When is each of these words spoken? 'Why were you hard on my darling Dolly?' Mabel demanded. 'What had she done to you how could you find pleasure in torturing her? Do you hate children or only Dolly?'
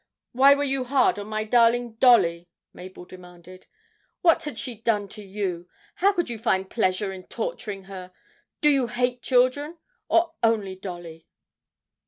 'Why 0.31 0.55
were 0.55 0.63
you 0.63 0.83
hard 0.85 1.19
on 1.19 1.27
my 1.27 1.43
darling 1.43 1.93
Dolly?' 1.99 2.49
Mabel 2.73 3.05
demanded. 3.05 3.67
'What 4.23 4.41
had 4.41 4.57
she 4.57 4.73
done 4.81 5.07
to 5.09 5.21
you 5.21 5.69
how 5.97 6.11
could 6.11 6.27
you 6.27 6.39
find 6.39 6.71
pleasure 6.71 7.13
in 7.13 7.27
torturing 7.27 7.83
her? 7.83 8.11
Do 8.61 8.71
you 8.71 8.87
hate 8.87 9.21
children 9.21 9.77
or 10.09 10.33
only 10.41 10.73
Dolly?' 10.75 11.27